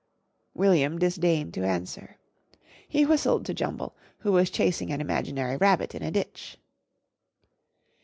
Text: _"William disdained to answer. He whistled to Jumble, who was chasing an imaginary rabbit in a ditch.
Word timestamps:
_"William 0.55 0.97
disdained 0.97 1.53
to 1.53 1.63
answer. 1.63 2.17
He 2.89 3.05
whistled 3.05 3.45
to 3.45 3.53
Jumble, 3.53 3.95
who 4.21 4.31
was 4.31 4.49
chasing 4.49 4.91
an 4.91 4.99
imaginary 4.99 5.57
rabbit 5.57 5.93
in 5.93 6.01
a 6.01 6.09
ditch. 6.09 6.57